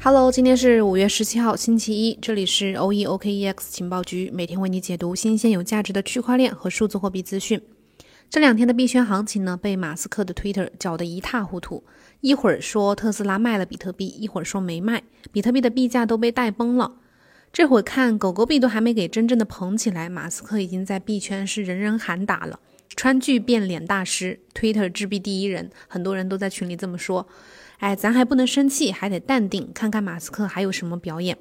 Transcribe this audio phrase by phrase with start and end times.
[0.00, 7.60] Hello，今天是五月十七号，星期一，这里是 OE OKEX 情报局，每天为你解读新鲜有价值的区块链和数字货币资讯。
[8.30, 11.82] 这两天的币圈行情呢，被马斯克的 Twitter 搅得一塌糊涂，
[12.20, 15.02] 一会儿说特斯拉卖了比特币，一会儿说没卖，
[15.32, 16.92] 比特币的币价都被带崩了。
[17.52, 22.60] 这会儿看狗狗币都还没给真正的捧起来，马斯克已经在币圈是人人喊打了，
[22.94, 27.26] 川剧变脸大师，Twitter 制币第一人，很多人都在群里这么说。
[27.78, 31.38] 哎，咱还不能生气，还得淡定，看看马斯克还有什么表演。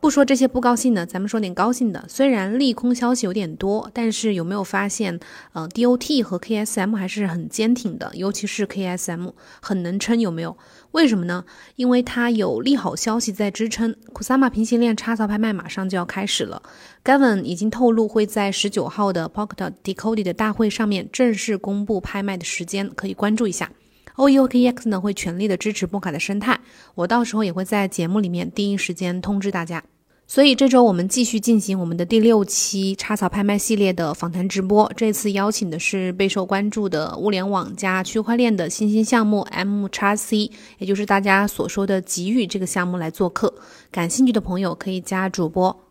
[0.00, 2.04] 不说这些不高兴的，咱们说点高兴的。
[2.08, 5.18] 虽然利空消息有点多，但是有没有发现，
[5.54, 10.58] 呃，DOT 和 KSM 还是很坚挺的，尤其是 KSM 很能撑，有没有？
[10.90, 11.46] 为什么呢？
[11.76, 13.96] 因为它有利好消息在支撑。
[14.12, 16.62] Kusama 平行链插槽拍卖马上就要开始了
[17.02, 23.70] ，Gavin 已经透露会在十九号的 Pocket Decoded 的大会上面正式公布拍卖的时间，可以关注一下。
[24.16, 26.60] OEOKEX 呢会全力的支持波卡的生态，
[26.94, 29.82] 我到时候也会在节目里面第一时间通知大家。
[30.26, 43.52] 所以这周我们继续进行我们的第六期插槽拍卖系列的访谈直播，这次邀请的是备受关注的物联网加区块链的新兴项目 M 叉 C，也就是大家所说的极域这个项目来做客。
[43.90, 45.83] 感兴趣的朋友可以加主播。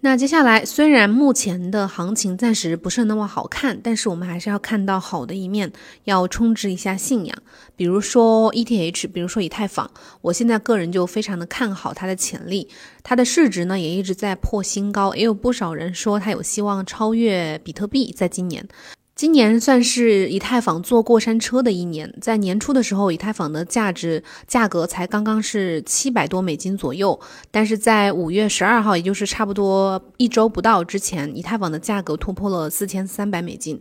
[0.00, 5.72] 那接下来，虽然目前的行情暂时不是那么好看，但是我们还是要看到好的一面，
[6.04, 7.36] 要充值一下信仰。
[7.74, 12.68] 比如说 ETH，比如说以太坊，我现在个人就非常的看好它的潜力，
[13.02, 18.68] 它的市值呢也一直在破新高，也有不少人说它有希望超越比特币，在今年。
[19.16, 27.18] 今年算是以太坊坐过山车的一年，在年初的时候，以太坊的价值价格才刚刚是七百多美金左右，
[27.50, 33.80] 但是在五月十二号，也就是差不多一周不到之前，以太坊的价格突破了四千三百美金。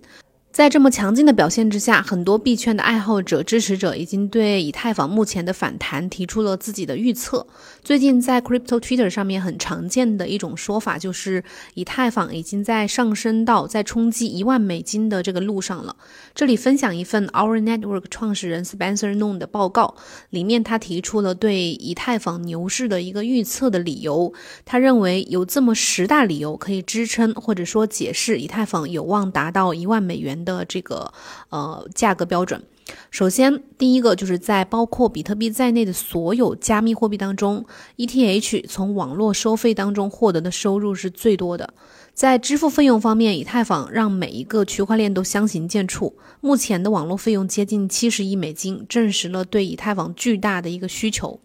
[0.55, 7.45] 在这么强劲的表现之下，很多币圈的爱好者、支持者已经对以太坊目前的反弹提出了自己的预测。
[7.83, 15.93] 最近在 Crypto Twitter 上面很常见的一种说法就是，以太坊已经在上升到在冲击一万美金的这个路上了。
[16.33, 19.95] 这里分享一份 Our Network 创始人 Spencer Noon 的报告，
[20.29, 24.33] 里面他提出了对以太坊牛市的一个预测的理由。
[24.63, 30.44] 他认为有这么十大理由可以支撑或者说解释以太坊有望达到一万美元。
[30.45, 31.11] 的这个
[31.49, 32.61] 呃价格标准，
[33.09, 37.65] 首先第一个就是在包括比特币在内的所有加密货币当中
[37.97, 41.73] ，ETH 从网络收费当中获得的收入是最多的。
[42.13, 46.13] 在支付费用方面，以太坊让每一个区块链都相形见绌。
[46.39, 51.41] 目前的网络费用接近七十亿美金，证实了对以太坊巨大的一个需求。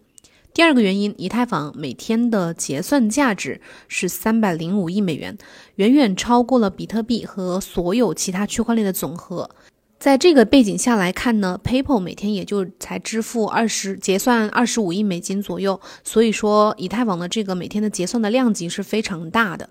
[0.53, 5.37] 第二个原因，以太坊每天的结算价值是三百零五亿美元，
[5.75, 9.49] 远远超过了比特币和所有其他区块链的总和。
[9.97, 19.69] 在这个背景下来看呢，PayPal 每天也就才支付二十结算二十五亿美金左右，所以说以太坊的这个每天的结算的量级是非常大的。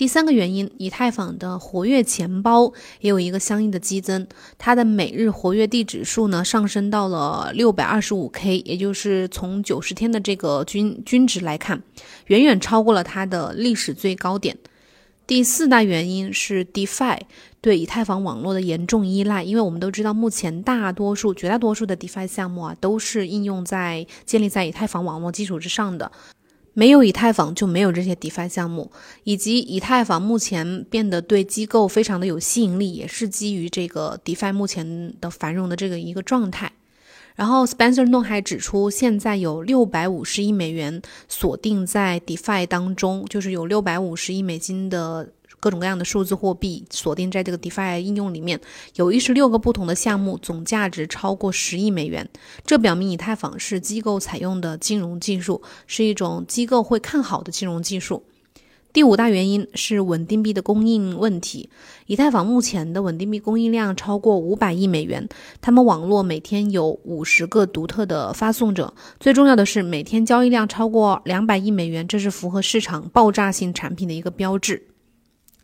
[0.00, 11.82] 第三个原因，以太坊的活跃钱包也有一个相应的激增，它的每日活跃地址数呢上升到了六百二十五 K，也就是从九十天的这个均均值来看，
[12.28, 14.56] 远远超过了它的历史最高点。
[15.26, 17.18] 第四大原因是 DeFi
[17.60, 26.10] 对以太坊网络的严重依赖，因为我们都知道，目前大多数、绝大多数的 DeFi 项目啊，都是应用在建立在以太坊网络基础之上的。
[26.72, 28.90] 没有以太坊就没有这些 DeFi 项目，
[29.24, 36.72] 以及以太坊目前变得对机构非常的有吸引力，也是基于这个 DeFi 目前的繁荣的这个一个状态。
[37.36, 45.30] 然后 Spencer n o 还指出，现在有六百五十亿美元锁定在 DeFi 当中，就是有六百五十亿美金的。
[45.60, 48.58] 各种各样的数字货币锁定在这个 DeFi 应用里面，
[48.96, 52.28] 有一十六个不同的项目，总价值超过十亿美元。
[52.64, 58.24] 这表明以太坊是机构采用的金融技术，是一种机构会看好的金融技术。
[58.92, 61.70] 第五大原因是稳定币的供应问题。
[62.06, 65.28] 以太坊目前的稳定币供应量超过五百亿美元，
[65.60, 74.89] 他们网络每天有五十个独特的发送者，最重要的是每天交易量超过两百亿美元，这是符合市场爆炸性产品的一个标志。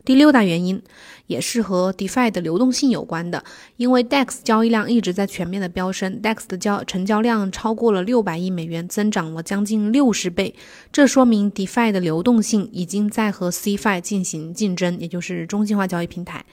[0.07, 0.81] 第六大原因
[1.25, 3.43] 也是和 DeFi 的流动性有关的，
[3.75, 10.55] 因为 DEX 交易量一直在全面的飙升，DEX 的交成交量超过了六百亿美元，增长了将近六十倍。
[10.93, 16.45] 这说明 DeFi 的流动性已经在和 CFI 进行竞争，也就是中心化交易平台。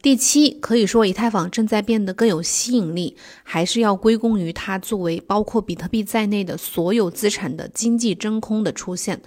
[0.00, 9.20] 第七，可以说以太坊正在变得更有吸引力，还是要归功于它作为包括比特币在内的所有资产的经济真空的出现。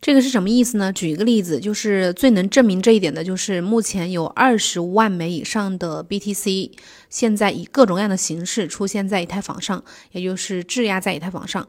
[0.00, 0.92] 这个是什么意思呢？
[0.92, 6.70] 举一个例子，就是最能证明这一点的，就是目前有二十万枚以上的 BTC，
[7.10, 9.82] 现在以各种各样的形式出现在以太坊上，
[10.12, 11.66] 也就是质押在以太坊上。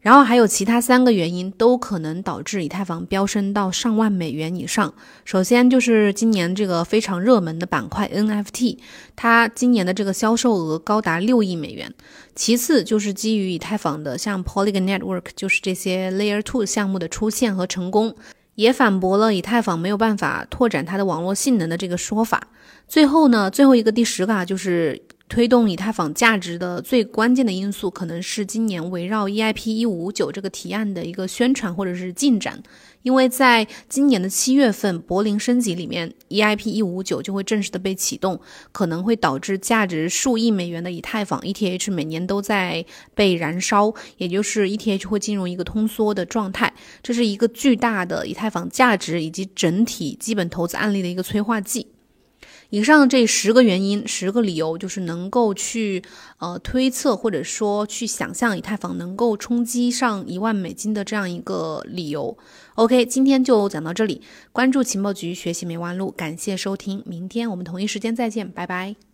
[0.00, 4.94] 然后还有其他三个原因都可能导致以太坊飙升到上万美元以上。
[5.26, 8.78] 首先就是今年这个非常热门的板块 NFT，
[9.14, 11.92] 它今年的这个销售额高达六亿美元。
[12.34, 18.14] 其次就是基于以太坊的像 Polygon Network，就是这些 Layer Two 项目的出现和成功，
[18.54, 22.48] 也反驳了以太坊没有办法拓展它的网络性能的这个说法。
[22.88, 25.02] 最后呢，最后一个第十个啊，就是。
[25.30, 32.60] 推动以太坊价值的最关键的因素，可能是今年围绕 EIP 一五五九这个提案的一个宣传或者是进展。
[33.02, 38.38] 因为在今年的七月份柏林升级里面，EIP 一五五九就会正式的被启动，
[38.72, 42.84] 可能会导致价值数亿美元的以太坊 ETH 每年都在
[43.14, 46.74] 被燃烧，也就是 ETH 会进入一个通缩的状态。
[47.04, 51.86] 这是一个巨大的以太坊价值以及整体基本投资案例的一个催化剂。
[52.70, 56.02] 以上这十个原因、十个理由，就是能够去
[56.38, 62.38] 呃推测或者说去想象以太坊能够冲击上一万美金的这样一个理由。
[62.76, 64.22] OK，今天就讲到这里，
[64.52, 69.09] 关注情报局，学习没弯路，感谢收听，明天我们同一时间再见，拜拜。